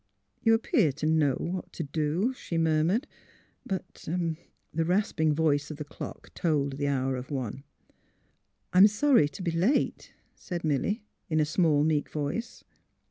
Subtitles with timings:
[0.43, 3.03] ''You appear to know what to do," she mur mured.
[3.67, 4.07] ^' But..."
[4.73, 7.63] The rasping voice of the clock told the hour of one.
[7.99, 8.35] *'
[8.73, 12.63] I am sorry to be late, ''said Milly, in a small, meek voice.